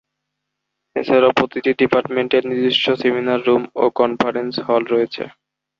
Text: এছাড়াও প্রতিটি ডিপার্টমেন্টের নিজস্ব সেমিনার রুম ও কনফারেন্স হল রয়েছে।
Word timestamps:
এছাড়াও 0.95 1.37
প্রতিটি 1.39 1.71
ডিপার্টমেন্টের 1.81 2.43
নিজস্ব 2.49 2.85
সেমিনার 3.01 3.39
রুম 3.47 3.63
ও 3.75 3.85
কনফারেন্স 3.99 4.53
হল 4.67 4.83
রয়েছে। 4.93 5.23